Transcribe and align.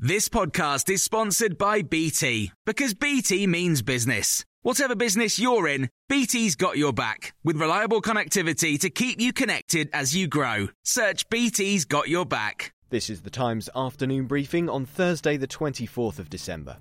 This 0.00 0.28
podcast 0.28 0.88
is 0.90 1.02
sponsored 1.02 1.58
by 1.58 1.82
BT 1.82 2.52
because 2.64 2.94
BT 2.94 3.48
means 3.48 3.82
business. 3.82 4.44
Whatever 4.62 4.94
business 4.94 5.40
you're 5.40 5.66
in, 5.66 5.90
BT's 6.08 6.54
got 6.54 6.78
your 6.78 6.92
back 6.92 7.34
with 7.42 7.56
reliable 7.56 8.00
connectivity 8.00 8.78
to 8.78 8.90
keep 8.90 9.20
you 9.20 9.32
connected 9.32 9.90
as 9.92 10.14
you 10.14 10.28
grow. 10.28 10.68
Search 10.84 11.28
BT's 11.30 11.84
got 11.84 12.08
your 12.08 12.24
back. 12.24 12.72
This 12.90 13.10
is 13.10 13.22
the 13.22 13.30
Times 13.30 13.68
afternoon 13.74 14.26
briefing 14.26 14.70
on 14.70 14.86
Thursday, 14.86 15.36
the 15.36 15.48
24th 15.48 16.20
of 16.20 16.30
December. 16.30 16.76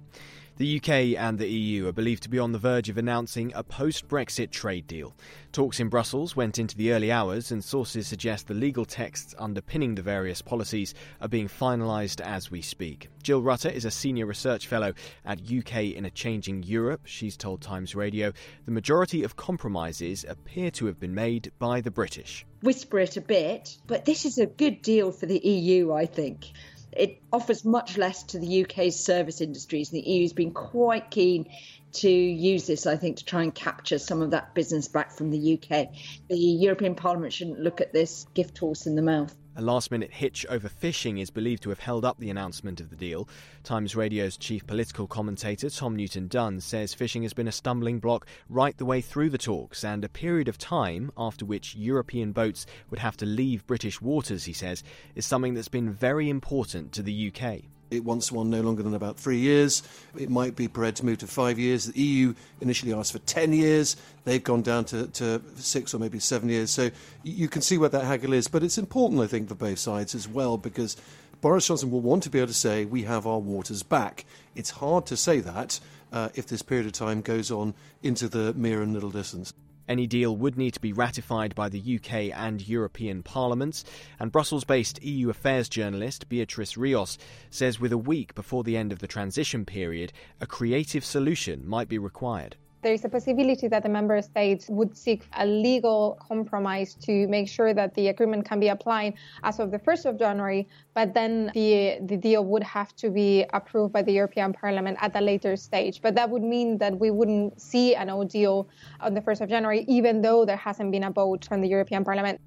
The 0.57 0.77
UK 0.77 0.89
and 1.21 1.37
the 1.37 1.47
EU 1.47 1.87
are 1.87 1.91
believed 1.91 2.23
to 2.23 2.29
be 2.29 2.39
on 2.39 2.51
the 2.51 2.57
verge 2.57 2.89
of 2.89 2.97
announcing 2.97 3.51
a 3.53 3.61
post 3.61 4.07
Brexit 4.07 4.49
trade 4.49 4.87
deal. 4.87 5.15
Talks 5.51 5.79
in 5.79 5.87
Brussels 5.87 6.35
went 6.35 6.57
into 6.57 6.75
the 6.75 6.93
early 6.93 7.11
hours, 7.11 7.51
and 7.51 7.63
sources 7.63 8.07
suggest 8.07 8.47
the 8.47 8.55
legal 8.55 8.83
texts 8.83 9.35
underpinning 9.37 9.93
the 9.93 10.01
various 10.01 10.41
policies 10.41 10.95
are 11.21 11.27
being 11.27 11.47
finalised 11.47 12.21
as 12.21 12.49
we 12.49 12.63
speak. 12.63 13.07
Jill 13.21 13.43
Rutter 13.43 13.69
is 13.69 13.85
a 13.85 13.91
senior 13.91 14.25
research 14.25 14.65
fellow 14.65 14.93
at 15.25 15.41
UK 15.41 15.95
in 15.95 16.05
a 16.05 16.09
Changing 16.09 16.63
Europe. 16.63 17.01
She's 17.05 17.37
told 17.37 17.61
Times 17.61 17.93
Radio 17.93 18.33
the 18.65 18.71
majority 18.71 19.23
of 19.23 19.35
compromises 19.35 20.25
appear 20.27 20.71
to 20.71 20.87
have 20.87 20.99
been 20.99 21.13
made 21.13 21.51
by 21.59 21.81
the 21.81 21.91
British. 21.91 22.47
Whisper 22.63 22.97
it 22.97 23.15
a 23.15 23.21
bit, 23.21 23.77
but 23.85 24.05
this 24.05 24.25
is 24.25 24.39
a 24.39 24.47
good 24.47 24.81
deal 24.81 25.11
for 25.11 25.27
the 25.27 25.37
EU, 25.37 25.93
I 25.93 26.07
think. 26.07 26.47
It 26.91 27.21
offers 27.31 27.65
much 27.65 27.97
less 27.97 28.23
to 28.23 28.39
the 28.39 28.63
UK's 28.63 28.99
service 28.99 29.41
industries. 29.41 29.91
and 29.91 30.01
The 30.01 30.09
EU 30.09 30.21
has 30.23 30.33
been 30.33 30.51
quite 30.51 31.11
keen 31.11 31.47
to 31.93 32.09
use 32.09 32.67
this, 32.67 32.85
I 32.85 32.97
think, 32.97 33.17
to 33.17 33.25
try 33.25 33.43
and 33.43 33.53
capture 33.53 33.99
some 33.99 34.21
of 34.21 34.31
that 34.31 34.53
business 34.53 34.87
back 34.87 35.11
from 35.11 35.31
the 35.31 35.53
UK. 35.53 35.89
The 36.29 36.37
European 36.37 36.95
Parliament 36.95 37.33
shouldn't 37.33 37.59
look 37.59 37.81
at 37.81 37.93
this 37.93 38.25
gift 38.33 38.57
horse 38.57 38.87
in 38.87 38.95
the 38.95 39.01
mouth. 39.01 39.35
A 39.59 39.61
last 39.61 39.89
minute 39.89 40.13
hitch 40.13 40.45
over 40.51 40.69
fishing 40.69 41.17
is 41.17 41.31
believed 41.31 41.63
to 41.63 41.69
have 41.69 41.79
held 41.79 42.05
up 42.05 42.19
the 42.19 42.29
announcement 42.29 42.79
of 42.79 42.91
the 42.91 42.95
deal. 42.95 43.27
Times 43.63 43.95
Radio's 43.95 44.37
chief 44.37 44.67
political 44.67 45.07
commentator, 45.07 45.71
Tom 45.71 45.95
Newton 45.95 46.27
Dunn, 46.27 46.61
says 46.61 46.93
fishing 46.93 47.23
has 47.23 47.33
been 47.33 47.47
a 47.47 47.51
stumbling 47.51 47.97
block 47.97 48.27
right 48.49 48.77
the 48.77 48.85
way 48.85 49.01
through 49.01 49.31
the 49.31 49.37
talks 49.39 49.83
and 49.83 50.05
a 50.05 50.09
period 50.09 50.47
of 50.47 50.59
time 50.59 51.11
after 51.17 51.43
which 51.43 51.75
European 51.75 52.33
boats 52.33 52.67
would 52.91 52.99
have 52.99 53.17
to 53.17 53.25
leave 53.25 53.65
British 53.65 53.99
waters, 53.99 54.43
he 54.43 54.53
says, 54.53 54.83
is 55.15 55.25
something 55.25 55.55
that's 55.55 55.69
been 55.69 55.91
very 55.91 56.29
important 56.29 56.91
to 56.91 57.01
the 57.01 57.33
UK. 57.33 57.61
It 57.89 58.03
wants 58.03 58.31
one 58.31 58.49
no 58.49 58.61
longer 58.61 58.83
than 58.83 58.93
about 58.93 59.17
three 59.17 59.39
years. 59.39 59.83
It 60.17 60.29
might 60.29 60.55
be 60.55 60.67
prepared 60.67 60.95
to 60.97 61.05
move 61.05 61.19
to 61.19 61.27
five 61.27 61.57
years. 61.57 61.85
The 61.85 62.01
EU 62.01 62.33
initially 62.59 62.93
asked 62.93 63.13
for 63.13 63.19
10 63.19 63.53
years. 63.53 63.95
They've 64.25 64.43
gone 64.43 64.61
down 64.61 64.85
to, 64.85 65.07
to 65.07 65.41
six 65.55 65.93
or 65.93 65.99
maybe 65.99 66.19
seven 66.19 66.49
years. 66.49 66.69
So 66.69 66.91
you 67.23 67.47
can 67.47 67.61
see 67.61 67.77
where 67.77 67.89
that 67.89 68.03
haggle 68.03 68.33
is. 68.33 68.47
But 68.47 68.63
it's 68.63 68.77
important, 68.77 69.21
I 69.21 69.27
think, 69.27 69.47
for 69.47 69.55
both 69.55 69.79
sides 69.79 70.15
as 70.15 70.27
well, 70.27 70.57
because 70.57 70.97
Boris 71.39 71.67
Johnson 71.67 71.91
will 71.91 72.01
want 72.01 72.23
to 72.23 72.29
be 72.29 72.39
able 72.39 72.47
to 72.47 72.53
say, 72.53 72.85
we 72.85 73.03
have 73.03 73.25
our 73.25 73.39
waters 73.39 73.83
back. 73.83 74.25
It's 74.55 74.71
hard 74.71 75.05
to 75.07 75.17
say 75.17 75.39
that 75.39 75.79
uh, 76.11 76.29
if 76.35 76.47
this 76.47 76.61
period 76.61 76.87
of 76.87 76.93
time 76.93 77.21
goes 77.21 77.51
on 77.51 77.73
into 78.03 78.27
the 78.27 78.53
mere 78.53 78.81
and 78.81 78.93
middle 78.93 79.11
distance. 79.11 79.53
Any 79.87 80.05
deal 80.07 80.35
would 80.35 80.57
need 80.57 80.73
to 80.73 80.81
be 80.81 80.91
ratified 80.91 81.55
by 81.55 81.69
the 81.69 81.95
UK 81.95 82.37
and 82.37 82.67
European 82.67 83.23
parliaments, 83.23 83.85
and 84.19 84.31
Brussels 84.31 84.63
based 84.63 85.01
EU 85.01 85.29
affairs 85.29 85.69
journalist 85.69 86.27
Beatrice 86.27 86.75
Rios 86.75 87.17
says 87.49 87.79
with 87.79 87.91
a 87.91 87.97
week 87.97 88.35
before 88.35 88.63
the 88.63 88.75
end 88.75 88.91
of 88.91 88.99
the 88.99 89.07
transition 89.07 89.65
period, 89.65 90.11
a 90.41 90.45
creative 90.45 91.05
solution 91.05 91.67
might 91.67 91.87
be 91.87 91.97
required 91.97 92.57
there 92.81 92.93
is 92.93 93.05
a 93.05 93.09
possibility 93.09 93.67
that 93.67 93.83
the 93.83 93.89
member 93.89 94.21
states 94.21 94.67
would 94.69 94.97
seek 94.97 95.23
a 95.37 95.45
legal 95.45 96.19
compromise 96.27 96.95
to 96.95 97.27
make 97.27 97.47
sure 97.47 97.73
that 97.73 97.93
the 97.95 98.07
agreement 98.07 98.45
can 98.45 98.59
be 98.59 98.69
applied 98.69 99.13
as 99.43 99.59
of 99.59 99.71
the 99.71 99.79
1st 99.79 100.05
of 100.05 100.19
January, 100.19 100.67
but 100.93 101.13
then 101.13 101.51
the, 101.53 101.97
the 102.01 102.17
deal 102.17 102.43
would 102.43 102.63
have 102.63 102.95
to 102.95 103.09
be 103.09 103.45
approved 103.53 103.93
by 103.93 104.01
the 104.01 104.11
European 104.11 104.53
Parliament 104.53 104.97
at 105.01 105.15
a 105.15 105.21
later 105.21 105.55
stage. 105.55 106.01
But 106.01 106.15
that 106.15 106.29
would 106.29 106.43
mean 106.43 106.77
that 106.79 106.97
we 106.97 107.11
wouldn't 107.11 107.61
see 107.61 107.95
an 107.95 108.07
no 108.07 108.23
deal 108.23 108.67
on 108.99 109.13
the 109.13 109.21
1st 109.21 109.41
of 109.41 109.49
January, 109.49 109.85
even 109.87 110.21
though 110.21 110.45
there 110.45 110.57
hasn't 110.57 110.91
been 110.91 111.03
a 111.03 111.11
vote 111.11 111.45
from 111.45 111.61
the 111.61 111.67
European 111.67 112.03
Parliament. 112.03 112.39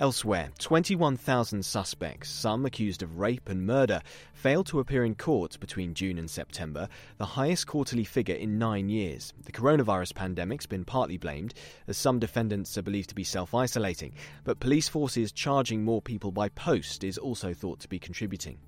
Elsewhere, 0.00 0.50
21,000 0.60 1.64
suspects, 1.64 2.30
some 2.30 2.64
accused 2.64 3.02
of 3.02 3.18
rape 3.18 3.48
and 3.48 3.66
murder, 3.66 4.00
failed 4.32 4.68
to 4.68 4.78
appear 4.78 5.04
in 5.04 5.16
court 5.16 5.58
between 5.58 5.92
June 5.92 6.18
and 6.18 6.30
September, 6.30 6.88
the 7.16 7.26
highest 7.26 7.66
quarterly 7.66 8.04
figure 8.04 8.36
in 8.36 8.60
nine 8.60 8.88
years. 8.88 9.32
The 9.44 9.50
coronavirus 9.50 10.14
pandemic's 10.14 10.66
been 10.66 10.84
partly 10.84 11.16
blamed, 11.16 11.52
as 11.88 11.98
some 11.98 12.20
defendants 12.20 12.78
are 12.78 12.82
believed 12.82 13.08
to 13.08 13.16
be 13.16 13.24
self 13.24 13.56
isolating, 13.56 14.12
but 14.44 14.60
police 14.60 14.88
forces 14.88 15.32
charging 15.32 15.82
more 15.82 16.00
people 16.00 16.30
by 16.30 16.48
post 16.50 17.02
is 17.02 17.18
also 17.18 17.52
thought 17.52 17.80
to 17.80 17.88
be 17.88 17.98
contributing. 17.98 18.58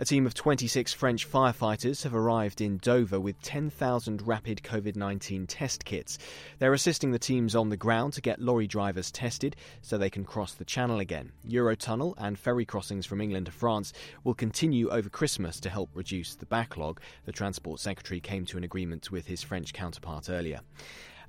A 0.00 0.04
team 0.06 0.24
of 0.24 0.32
26 0.32 0.94
French 0.94 1.30
firefighters 1.30 2.04
have 2.04 2.14
arrived 2.14 2.62
in 2.62 2.78
Dover 2.78 3.20
with 3.20 3.38
10,000 3.42 4.26
rapid 4.26 4.62
COVID 4.62 4.96
19 4.96 5.46
test 5.46 5.84
kits. 5.84 6.16
They're 6.58 6.72
assisting 6.72 7.10
the 7.10 7.18
teams 7.18 7.54
on 7.54 7.68
the 7.68 7.76
ground 7.76 8.14
to 8.14 8.22
get 8.22 8.40
lorry 8.40 8.66
drivers 8.66 9.10
tested 9.10 9.56
so 9.82 9.98
they 9.98 10.08
can 10.08 10.24
cross 10.24 10.54
the 10.54 10.64
channel 10.64 11.00
again. 11.00 11.32
Eurotunnel 11.46 12.14
and 12.16 12.38
ferry 12.38 12.64
crossings 12.64 13.04
from 13.04 13.20
England 13.20 13.44
to 13.44 13.52
France 13.52 13.92
will 14.24 14.32
continue 14.32 14.88
over 14.88 15.10
Christmas 15.10 15.60
to 15.60 15.68
help 15.68 15.90
reduce 15.92 16.34
the 16.34 16.46
backlog. 16.46 16.98
The 17.26 17.32
Transport 17.32 17.78
Secretary 17.78 18.20
came 18.20 18.46
to 18.46 18.56
an 18.56 18.64
agreement 18.64 19.10
with 19.10 19.26
his 19.26 19.42
French 19.42 19.74
counterpart 19.74 20.30
earlier. 20.30 20.60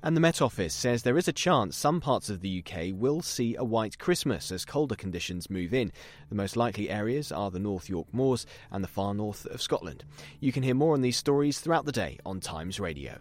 And 0.04 0.16
the 0.16 0.20
Met 0.20 0.42
Office 0.42 0.74
says 0.74 1.02
there 1.02 1.16
is 1.16 1.28
a 1.28 1.32
chance 1.32 1.76
some 1.76 2.00
parts 2.00 2.28
of 2.28 2.40
the 2.40 2.64
UK 2.64 2.86
will 2.92 3.22
see 3.22 3.54
a 3.54 3.62
white 3.62 3.98
Christmas 3.98 4.50
as 4.50 4.64
colder 4.64 4.96
conditions 4.96 5.48
move 5.48 5.72
in. 5.72 5.92
The 6.28 6.34
most 6.34 6.56
likely 6.56 6.90
areas 6.90 7.30
are 7.30 7.52
the 7.52 7.60
North 7.60 7.88
York 7.88 8.08
Moors 8.12 8.44
and 8.72 8.82
the 8.82 8.88
far 8.88 9.14
north 9.14 9.46
of 9.46 9.62
Scotland. 9.62 10.04
You 10.40 10.50
can 10.50 10.64
hear 10.64 10.74
more 10.74 10.94
on 10.94 11.02
these 11.02 11.16
stories 11.16 11.60
throughout 11.60 11.84
the 11.84 11.92
day 11.92 12.18
on 12.26 12.40
Times 12.40 12.80
Radio. 12.80 13.18